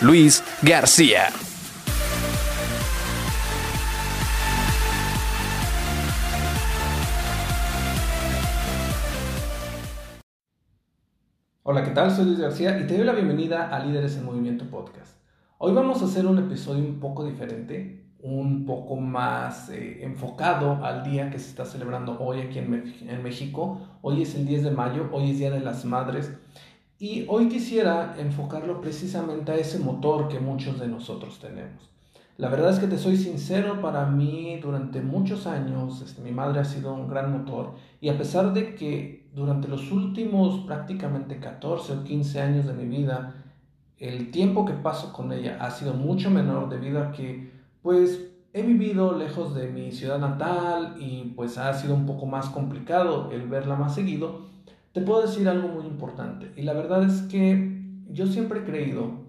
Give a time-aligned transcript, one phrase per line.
[0.00, 1.28] Luis García.
[11.62, 12.10] Hola, ¿qué tal?
[12.10, 15.16] Soy Luis García y te doy la bienvenida a Líderes en Movimiento Podcast.
[15.58, 21.04] Hoy vamos a hacer un episodio un poco diferente, un poco más eh, enfocado al
[21.04, 23.80] día que se está celebrando hoy aquí en, México.
[24.02, 26.32] Hoy es el 10 de mayo, hoy es Día de las Madres
[27.04, 31.90] y hoy quisiera enfocarlo precisamente a ese motor que muchos de nosotros tenemos.
[32.38, 36.60] La verdad es que te soy sincero, para mí durante muchos años este, mi madre
[36.60, 41.92] ha sido un gran motor y a pesar de que durante los últimos prácticamente 14
[41.92, 43.34] o 15 años de mi vida
[43.98, 48.62] el tiempo que paso con ella ha sido mucho menor debido a que pues he
[48.62, 53.46] vivido lejos de mi ciudad natal y pues ha sido un poco más complicado el
[53.46, 54.53] verla más seguido,
[54.94, 56.52] te puedo decir algo muy importante.
[56.56, 59.24] Y la verdad es que yo siempre he creído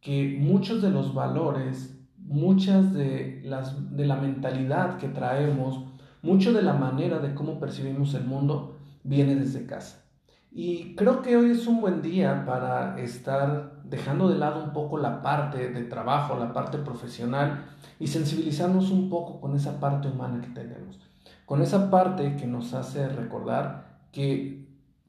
[0.00, 5.84] que muchos de los valores, muchas de, las, de la mentalidad que traemos,
[6.20, 10.04] mucho de la manera de cómo percibimos el mundo, viene desde casa.
[10.50, 14.98] Y creo que hoy es un buen día para estar dejando de lado un poco
[14.98, 17.66] la parte de trabajo, la parte profesional
[18.00, 20.98] y sensibilizarnos un poco con esa parte humana que tenemos,
[21.46, 24.64] con esa parte que nos hace recordar que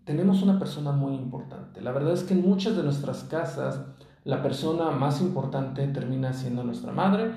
[0.05, 1.81] tenemos una persona muy importante.
[1.81, 3.81] La verdad es que en muchas de nuestras casas
[4.23, 7.31] la persona más importante termina siendo nuestra madre.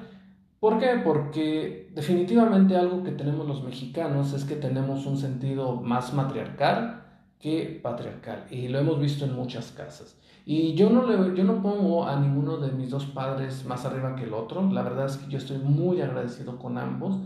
[0.60, 1.00] ¿Por qué?
[1.04, 7.04] Porque definitivamente algo que tenemos los mexicanos es que tenemos un sentido más matriarcal
[7.38, 10.16] que patriarcal y lo hemos visto en muchas casas.
[10.44, 14.16] Y yo no, le, yo no pongo a ninguno de mis dos padres más arriba
[14.16, 17.18] que el otro, la verdad es que yo estoy muy agradecido con ambos,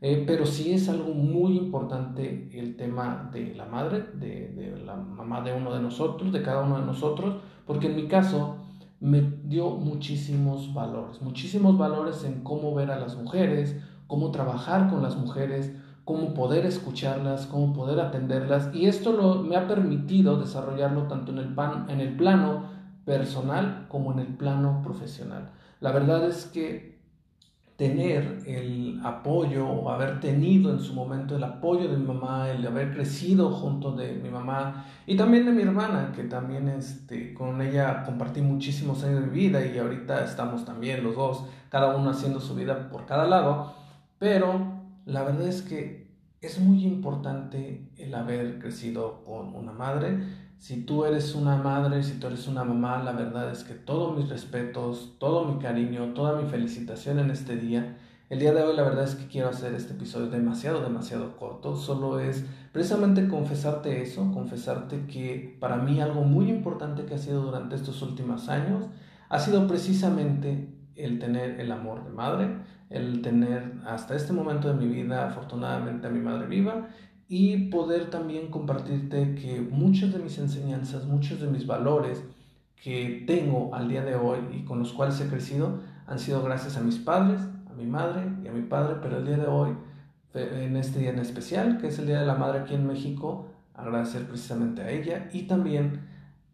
[0.00, 4.96] eh, pero sí es algo muy importante el tema de la madre, de, de la
[4.96, 8.56] mamá de uno de nosotros, de cada uno de nosotros, porque en mi caso
[9.00, 15.02] me dio muchísimos valores, muchísimos valores en cómo ver a las mujeres, cómo trabajar con
[15.02, 15.74] las mujeres,
[16.04, 18.70] cómo poder escucharlas, cómo poder atenderlas.
[18.74, 22.64] Y esto lo, me ha permitido desarrollarlo tanto en el, pan, en el plano
[23.04, 25.50] personal como en el plano profesional.
[25.80, 26.99] La verdad es que
[27.80, 32.66] tener el apoyo o haber tenido en su momento el apoyo de mi mamá, el
[32.66, 37.62] haber crecido junto de mi mamá y también de mi hermana, que también este, con
[37.62, 42.38] ella compartí muchísimos años de vida y ahorita estamos también los dos, cada uno haciendo
[42.38, 43.72] su vida por cada lado,
[44.18, 44.60] pero
[45.06, 45.99] la verdad es que
[46.40, 50.18] es muy importante el haber crecido con una madre.
[50.58, 54.16] Si tú eres una madre, si tú eres una mamá, la verdad es que todos
[54.16, 57.98] mis respetos, todo mi cariño, toda mi felicitación en este día.
[58.30, 61.76] El día de hoy la verdad es que quiero hacer este episodio demasiado, demasiado corto.
[61.76, 67.42] Solo es precisamente confesarte eso, confesarte que para mí algo muy importante que ha sido
[67.42, 68.86] durante estos últimos años
[69.28, 72.56] ha sido precisamente el tener el amor de madre,
[72.90, 76.88] el tener hasta este momento de mi vida afortunadamente a mi madre viva
[77.28, 82.22] y poder también compartirte que muchas de mis enseñanzas, muchos de mis valores
[82.82, 86.76] que tengo al día de hoy y con los cuales he crecido han sido gracias
[86.76, 87.40] a mis padres,
[87.70, 89.76] a mi madre y a mi padre, pero el día de hoy,
[90.34, 93.48] en este día en especial, que es el Día de la Madre aquí en México,
[93.74, 96.00] agradecer precisamente a ella y también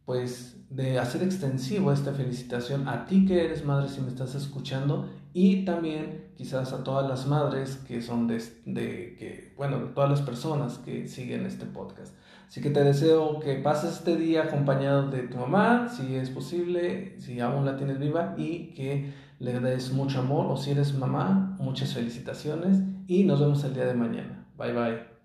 [0.04, 5.08] pues de hacer extensivo esta felicitación a ti que eres madre si me estás escuchando
[5.32, 10.78] y también quizás a todas las madres que son de, que, bueno, todas las personas
[10.78, 12.14] que siguen este podcast.
[12.48, 17.20] Así que te deseo que pases este día acompañado de tu mamá, si es posible,
[17.20, 21.56] si aún la tienes viva, y que le des mucho amor, o si eres mamá,
[21.58, 24.46] muchas felicitaciones, y nos vemos el día de mañana.
[24.56, 25.15] Bye bye.